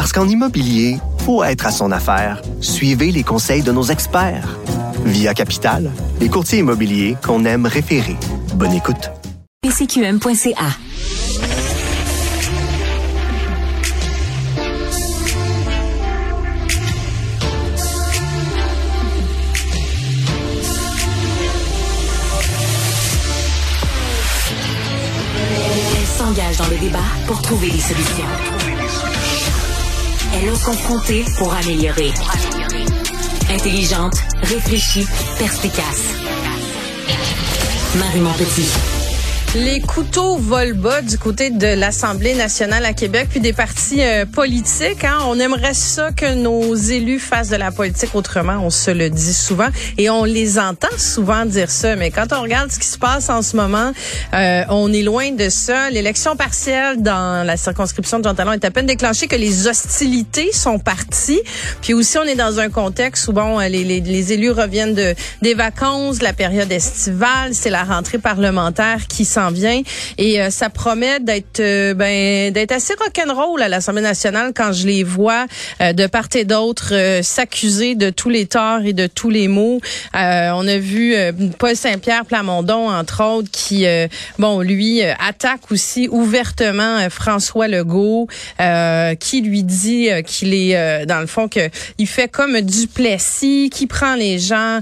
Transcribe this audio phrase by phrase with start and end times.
[0.00, 0.96] Parce qu'en immobilier,
[1.26, 2.40] faut être à son affaire.
[2.62, 4.58] Suivez les conseils de nos experts.
[5.04, 8.16] Via Capital, les courtiers immobiliers qu'on aime référer.
[8.54, 9.10] Bonne écoute.
[9.60, 10.54] pcqm.ca
[26.16, 28.69] s'engage dans le débat pour trouver des solutions.
[30.42, 32.12] Elle ose confronter pour améliorer.
[33.50, 35.06] Intelligente, réfléchie,
[35.38, 36.14] perspicace.
[37.98, 38.99] Marie Montpetit.
[39.56, 44.24] Les couteaux volent bas du côté de l'Assemblée nationale à Québec, puis des partis euh,
[44.24, 45.02] politiques.
[45.02, 45.18] Hein.
[45.26, 48.60] On aimerait ça que nos élus fassent de la politique autrement.
[48.62, 49.66] On se le dit souvent
[49.98, 51.96] et on les entend souvent dire ça.
[51.96, 53.90] Mais quand on regarde ce qui se passe en ce moment,
[54.34, 55.90] euh, on est loin de ça.
[55.90, 60.52] L'élection partielle dans la circonscription de Jean Talon est à peine déclenchée que les hostilités
[60.52, 61.42] sont parties.
[61.82, 66.22] Puis aussi, on est dans un contexte où bon, les, élus reviennent de des vacances,
[66.22, 69.82] la période estivale, c'est la rentrée parlementaire qui s'en vient
[70.18, 74.86] et euh, ça promet d'être euh, ben d'être assez rock'n'roll à l'Assemblée nationale quand je
[74.86, 75.46] les vois
[75.80, 76.92] euh, de part et d'autre
[77.22, 79.80] s'accuser de tous les torts et de tous les maux.
[80.14, 81.14] on a vu
[81.58, 83.86] Paul Saint-Pierre Plamondon entre autres qui
[84.38, 88.28] bon lui attaque aussi ouvertement François Legault
[89.18, 93.86] qui lui dit qu'il est dans le fond que il fait comme du Plessis, qui
[93.86, 94.80] prend les gens,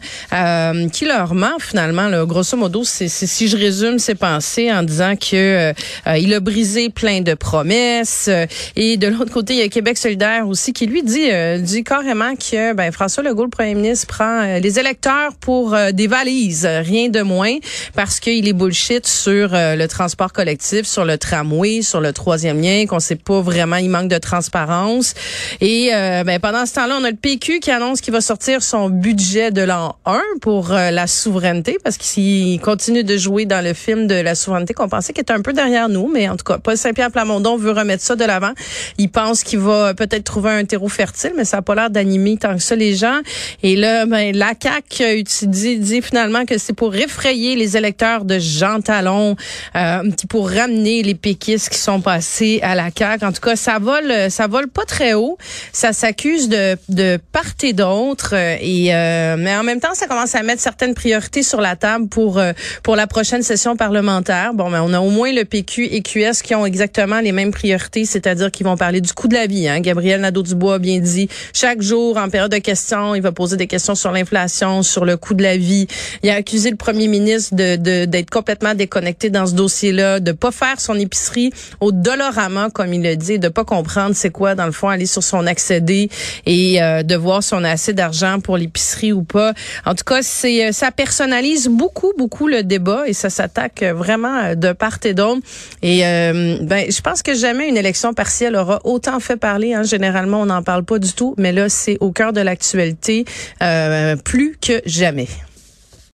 [0.93, 2.25] qui leur ment finalement.
[2.25, 5.73] Grosso modo, si je résume ses pensées en disant que
[6.07, 8.31] euh, il a brisé plein de promesses.
[8.77, 11.85] Et de l'autre côté, il y a Québec solidaire aussi qui lui dit, euh, dit
[11.85, 16.67] carrément que ben, François Legault, le premier ministre, prend euh, les électeurs pour des valises,
[16.67, 17.57] rien de moins,
[17.95, 22.87] parce qu'il est bullshit sur le transport collectif, sur le tramway, sur le troisième lien,
[22.87, 25.15] qu'on sait pas vraiment, il manque de transparence.
[25.61, 28.89] Et ben, pendant ce temps-là, on a le PQ qui annonce qu'il va sortir son
[28.91, 34.07] budget de l'an 1 pour la souveraineté, parce qu'il continue de jouer dans le film
[34.07, 36.59] de la souveraineté qu'on pensait qu'il était un peu derrière nous, mais en tout cas,
[36.59, 38.53] Paul Saint-Pierre Plamondon veut remettre ça de l'avant.
[38.99, 42.37] Il pense qu'il va peut-être trouver un terreau fertile, mais ça n'a pas l'air d'animer
[42.37, 43.21] tant que ça les gens.
[43.63, 48.39] Et là, ben, la CAQ dit, dit finalement que c'est pour effrayer les électeurs de
[48.39, 49.37] Jean Talon,
[49.77, 53.25] euh, pour ramener les péquistes qui sont passés à la CAQ.
[53.25, 55.39] En tout cas, ça vole, ça vole pas très haut.
[55.73, 58.35] Ça s'accuse de, de part et d'autre.
[58.35, 62.09] Et euh, mais en même temps, ça commence à mettre certaines priorités sur la table
[62.09, 65.85] pour euh, pour la prochaine session parlementaire Bon, ben, on a au moins le PQ
[65.85, 69.35] et QS qui ont exactement les mêmes priorités, c'est-à-dire qu'ils vont parler du coût de
[69.35, 69.69] la vie.
[69.69, 69.81] Hein.
[69.81, 73.67] Gabriel Nadeau-Dubois a bien dit, chaque jour, en période de questions, il va poser des
[73.67, 75.87] questions sur l'inflation, sur le coût de la vie.
[76.23, 80.51] Il a accusé le premier ministre de d'être complètement déconnecté dans ce dossier-là, de pas
[80.51, 81.51] faire son épicerie
[81.81, 85.07] au dolorama, comme il le dit, de pas comprendre c'est quoi, dans le fond, aller
[85.07, 86.11] sur son accédé
[86.45, 89.55] et euh, de voir si on a assez d'argent pour l'épicerie ou pas.
[89.87, 94.18] En tout cas, c'est euh, ça personnalise beaucoup, beaucoup le débat et ça s'attaque vraiment
[94.25, 95.41] euh, de part et d'autre.
[95.83, 99.75] Et euh, ben, je pense que jamais une élection partielle aura autant fait parler.
[99.75, 99.83] Hein.
[99.83, 103.25] Généralement, on n'en parle pas du tout, mais là, c'est au cœur de l'actualité
[103.63, 105.29] euh, plus que jamais.